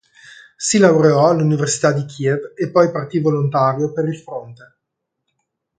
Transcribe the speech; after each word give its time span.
Si 0.57 0.79
laureò 0.79 1.29
all'Università 1.29 1.91
di 1.91 2.05
Kiev 2.05 2.53
e 2.55 2.71
poi 2.71 2.89
partì 2.89 3.19
volontario 3.19 3.91
per 3.91 4.07
il 4.07 4.17
fronte. 4.17 4.77